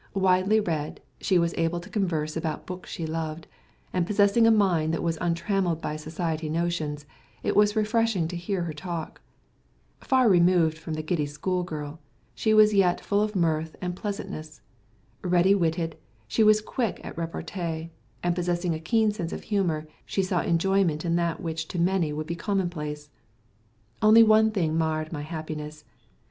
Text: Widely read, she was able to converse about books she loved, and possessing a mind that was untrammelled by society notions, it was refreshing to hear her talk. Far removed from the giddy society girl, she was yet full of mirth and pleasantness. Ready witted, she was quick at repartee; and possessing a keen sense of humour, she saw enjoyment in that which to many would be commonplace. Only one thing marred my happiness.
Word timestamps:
Widely 0.15 0.59
read, 0.59 0.99
she 1.19 1.37
was 1.37 1.53
able 1.59 1.79
to 1.79 1.87
converse 1.87 2.35
about 2.35 2.65
books 2.65 2.89
she 2.89 3.05
loved, 3.05 3.45
and 3.93 4.07
possessing 4.07 4.47
a 4.47 4.49
mind 4.49 4.91
that 4.95 5.03
was 5.03 5.15
untrammelled 5.21 5.79
by 5.79 5.95
society 5.95 6.49
notions, 6.49 7.05
it 7.43 7.55
was 7.55 7.75
refreshing 7.75 8.27
to 8.27 8.35
hear 8.35 8.63
her 8.63 8.73
talk. 8.73 9.21
Far 9.99 10.27
removed 10.27 10.75
from 10.79 10.95
the 10.95 11.03
giddy 11.03 11.27
society 11.27 11.67
girl, 11.67 11.99
she 12.33 12.51
was 12.51 12.73
yet 12.73 12.99
full 13.05 13.21
of 13.21 13.35
mirth 13.35 13.75
and 13.79 13.95
pleasantness. 13.95 14.61
Ready 15.21 15.53
witted, 15.53 15.95
she 16.27 16.43
was 16.43 16.61
quick 16.61 16.99
at 17.03 17.15
repartee; 17.15 17.91
and 18.23 18.33
possessing 18.33 18.73
a 18.73 18.79
keen 18.79 19.11
sense 19.11 19.31
of 19.31 19.43
humour, 19.43 19.85
she 20.03 20.23
saw 20.23 20.41
enjoyment 20.41 21.05
in 21.05 21.15
that 21.17 21.41
which 21.41 21.67
to 21.67 21.77
many 21.77 22.11
would 22.11 22.25
be 22.25 22.35
commonplace. 22.35 23.11
Only 24.01 24.23
one 24.23 24.49
thing 24.49 24.75
marred 24.75 25.13
my 25.13 25.21
happiness. 25.21 25.83